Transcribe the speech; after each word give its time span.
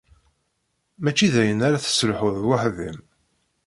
Mačči 1.03 1.27
d 1.33 1.35
ayen 1.41 1.63
ara 1.67 1.83
tesselḥuḍ 1.83 2.35
weḥd-m. 2.47 2.97